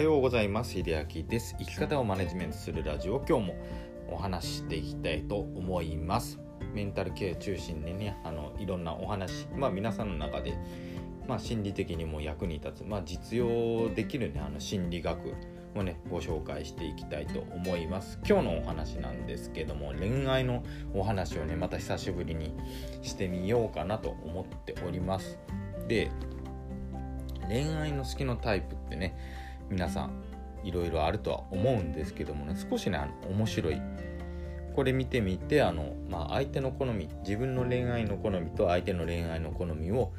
[0.00, 0.72] はようございます。
[0.72, 1.54] 秀明です。
[1.58, 3.22] 生き方をマネジメントするラジオ。
[3.28, 3.54] 今日も
[4.08, 6.40] お話ししていきたいと思います。
[6.72, 10.56] メンタルケア中心にねあのいろんなお話まあ皆さんの中で
[11.28, 15.34] まあ心理的にも役に立つまあ実用できるねあの心理学
[15.76, 18.18] をねご紹介していきたいと思います。
[18.26, 22.54] 今日のお話なんですけども恋愛のお話をねまた久しぶりに
[23.02, 25.38] してみようかなと思っております。
[25.88, 26.10] で
[27.48, 30.10] 恋愛の好きのタイプってね皆さん
[30.62, 33.80] いろいろあるとは思うんですけどもね少しねあの面白い。
[34.74, 40.12] これ見てみてあの、まあ、相手の好み自分の恋愛の好みと相手の恋愛の好みを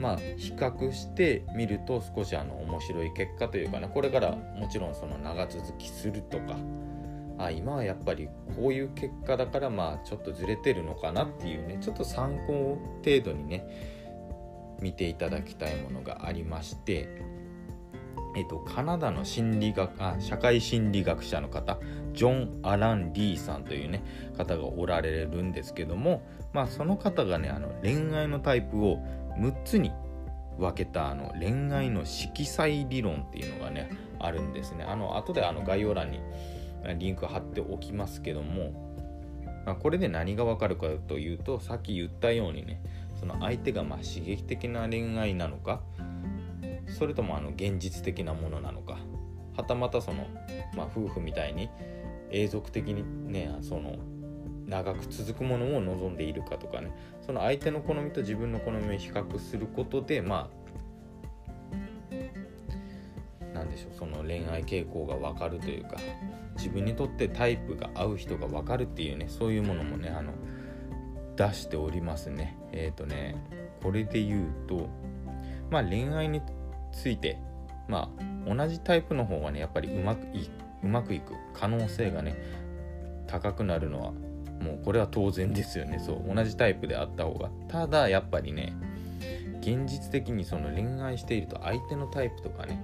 [0.00, 6.56] まあ、比較してみると少しあの面白い結果というかねこれからもちろんその長続きするとか
[7.38, 17.06] あ今はやっぱりこういう結果だからまあちょっとずれてるのかなっていうねちょっと参考程度にね見ていただきたいものがありまして、
[18.36, 21.78] えっと、カナダの心理学あ社会心理学者の方
[22.12, 24.02] ジョン・アラン・リーさんというね
[24.36, 28.98] 方がおられるんですけども、まあ、その方がねあの恋愛のタイプを
[29.38, 29.92] 6つに
[30.58, 34.84] 分けたあの恋愛の色彩理論っていうのがねあるんですね。
[34.84, 36.20] あの後であの概要欄に
[36.98, 38.72] リンク貼っておきますけども、
[39.64, 42.82] まあ、これで何がわかるかというとさっき言ったようにね
[43.18, 45.80] その相手がまあ刺激的な恋愛なのか
[47.00, 48.98] それともあの現実的なものなのか
[49.56, 50.26] はたまたその、
[50.76, 51.70] まあ、夫婦みたいに
[52.30, 53.96] 永続的にねその
[54.66, 56.92] 長く続くものを望んでいるかとかね
[57.24, 60.50] その相手の好みと自分の好みを比較することでま
[62.12, 62.14] あ
[63.54, 65.96] 何でしょうその恋愛傾向が分かるというか
[66.58, 70.34] 自分にとってタイプが合う人が分かるっていうねそういうものもねあの
[71.40, 72.58] 出しておりますね。
[72.70, 73.34] えっ、ー、とね、
[73.82, 74.90] これで言うと、
[75.70, 76.42] まあ恋愛に
[76.92, 77.38] ついて、
[77.88, 78.10] ま
[78.46, 80.50] あ同じタイプの方がね、やっぱりうまくい
[80.82, 82.36] うまくいく可能性がね、
[83.26, 84.12] 高くなるのは、
[84.60, 85.98] もうこれは当然ですよね。
[85.98, 87.50] そう、同じタイプであった方が。
[87.68, 88.74] ただ、やっぱりね、
[89.60, 92.82] 現実的にその恋愛していると相手のタイプとかね、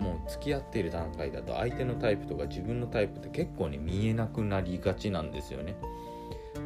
[0.00, 5.74] もう付き合っている段階だと相手のタイプとか自分のタイプって結構ね見えなくなりがちなんですよね。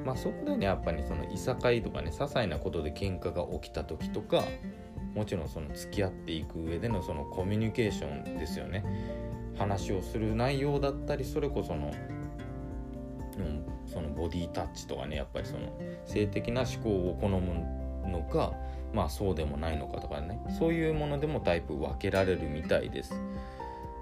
[0.05, 4.45] まあそこでねやっぱりそのいさかいとかね些細なことで喧嘩が起きた時とか
[5.15, 8.85] もちろんその付き合っていく上でのそのコミュニケーションですよね
[9.59, 11.93] 話をする内容だったりそれこその、
[13.39, 17.41] うん、そのボディタッチとかねやっぱりその性的な思考を好む
[18.09, 18.53] のか
[18.93, 23.15] まあそうでもないのかとかねそういうものでもタイプ分けられるみたいです。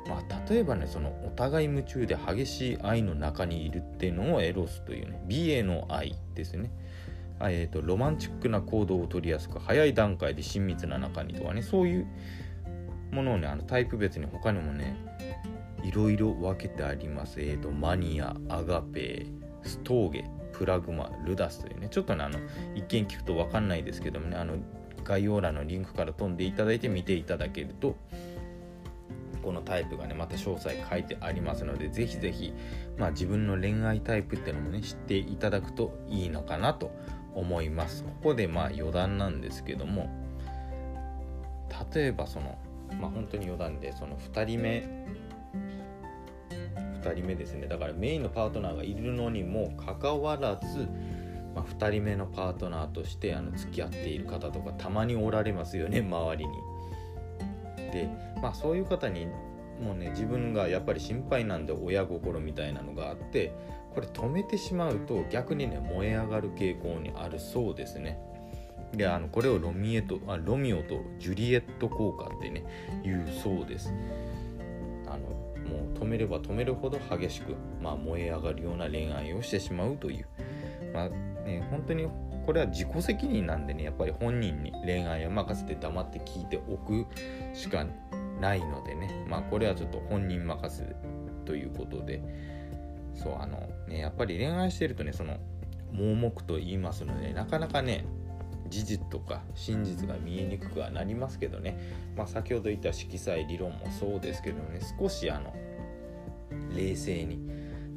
[0.08, 6.70] まあ、例えばねそのお互い夢中で激しい愛の中にいるっていうのをエロスというね美への愛ですね。
[7.42, 12.06] えーと、ロマンチックな行動を取りやすく早い段階で親密な中にとかねそういう
[13.12, 14.96] ものをねあのタイプ別に他にもね
[15.84, 17.40] いろいろ分けてあります。
[17.40, 19.26] えーと、マニアアガペ
[19.62, 22.38] ストーゲプラグマルダスというねちょっとねあの
[22.74, 24.56] 一見聞くと分かんないですけどもねあの
[25.04, 27.96] 概要欄のリンクから飛んでいただいて見ていただけると
[29.42, 32.52] このタイプがねまた詳細書いてありますのでぜひぜひ、
[32.98, 36.90] まあ、自分の恋愛タイプっていうのもね知っていただくといいのかなと
[37.38, 40.08] 思いますここでまあ余談なんですけども
[41.94, 42.58] 例えばその
[43.00, 45.06] まあ本当に余談でその2人目
[47.02, 50.88] 2人目ですねだからメインのパートナーがいるのにもかかわらず、
[51.54, 56.52] まあ、2人目のパートナーとしてあの付き合っている方とかたまにおられますよね周りに。
[57.92, 58.08] で
[58.42, 59.26] まあそういう方に
[59.80, 63.52] もうね自分がやっぱり心配なんで親心みたいなのがあって
[63.94, 68.18] これ止めてしまうと逆にね燃え上がる傾向にあるそうですね。
[68.92, 72.64] であのこれをロミエとあロミオとジュリエット効果ってね
[73.04, 73.92] 言うそうです。
[75.06, 75.18] あの
[75.68, 80.26] もう止めれば止めるほど激しく、まあ、燃え上がるような恋愛をしてしまうという、
[80.94, 82.08] まあね、本当に
[82.46, 87.06] これは自己責任なんでねやっぱり本人に恋愛を任せて黙って聞いておく
[87.52, 87.86] しか
[88.40, 89.24] ないのでね。
[89.28, 90.96] まあこれはちょっと本人任せ
[91.44, 92.22] ということで。
[93.18, 95.38] そうあのねやっぱり恋愛してるとねその
[95.92, 98.04] 盲目と言いますのでなかなかね
[98.68, 101.78] 事実とか真実が見えにくくはなりますけどね、
[102.16, 105.54] まあ、先ほど言った色彩理論もそうですけどね少しあの
[106.76, 107.38] 冷静に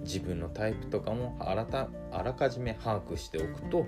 [0.01, 3.85] 自分のタイプとかもあらたあらかじめ把握しておくと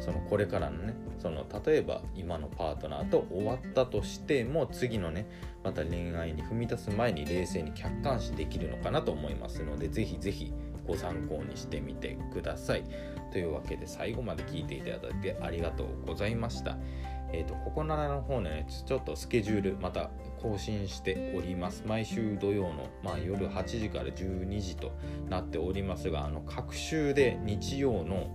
[0.00, 5.26] そのこれからのねその例えば今のパートナーと終わったとしても次のね
[5.62, 10.52] また恋愛に踏み出す前に冷静に客観視できるのかなと思いますのでぜひぜひ
[10.86, 12.82] ご参考にしてみてください。
[13.30, 16.76] というわけで最後まで聞いていただいてありがとうございました。
[17.32, 21.84] えーと、ここならの方ねちょっとスケジュールまた更新しております。
[21.86, 24.92] 毎週土曜の、まあ、夜8時から12時と
[25.28, 28.28] なっておりますがあの各週で日曜の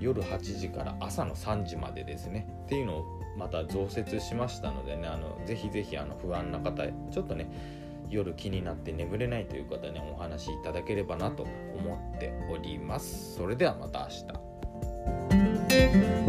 [0.00, 2.48] 夜8時から朝の3時までですね。
[2.64, 3.04] っていうのを
[3.36, 7.50] また増設しましたのでねあのぜひぜひあの不安な方ちょっとね
[8.08, 13.34] 夜気になって眠れないという方ねお話しいただければなと思っております。
[13.34, 16.23] それではまた明日。